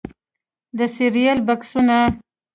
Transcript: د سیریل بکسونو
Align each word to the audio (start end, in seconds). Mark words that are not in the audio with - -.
د 0.77 0.79
سیریل 0.95 1.39
بکسونو 1.47 1.99